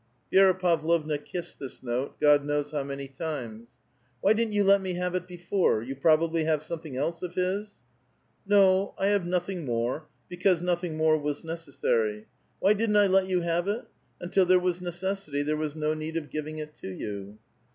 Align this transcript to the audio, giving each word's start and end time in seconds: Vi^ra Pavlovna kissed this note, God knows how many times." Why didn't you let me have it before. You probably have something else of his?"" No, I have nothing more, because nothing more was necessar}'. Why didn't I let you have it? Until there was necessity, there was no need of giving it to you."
Vi^ra 0.33 0.57
Pavlovna 0.57 1.19
kissed 1.19 1.59
this 1.59 1.83
note, 1.83 2.19
God 2.19 2.43
knows 2.43 2.71
how 2.71 2.83
many 2.83 3.07
times." 3.07 3.69
Why 4.21 4.33
didn't 4.33 4.53
you 4.53 4.63
let 4.63 4.81
me 4.81 4.95
have 4.95 5.13
it 5.13 5.27
before. 5.27 5.83
You 5.83 5.93
probably 5.95 6.45
have 6.45 6.63
something 6.63 6.97
else 6.97 7.21
of 7.21 7.35
his?"" 7.35 7.81
No, 8.57 8.95
I 8.97 9.09
have 9.09 9.27
nothing 9.27 9.63
more, 9.63 10.07
because 10.27 10.63
nothing 10.63 10.97
more 10.97 11.19
was 11.19 11.43
necessar}'. 11.43 12.25
Why 12.59 12.73
didn't 12.73 12.97
I 12.97 13.05
let 13.05 13.27
you 13.27 13.41
have 13.41 13.67
it? 13.67 13.85
Until 14.19 14.47
there 14.47 14.57
was 14.59 14.81
necessity, 14.81 15.43
there 15.43 15.55
was 15.55 15.75
no 15.75 15.93
need 15.93 16.17
of 16.17 16.31
giving 16.31 16.57
it 16.57 16.73
to 16.77 16.89
you." 16.91 17.37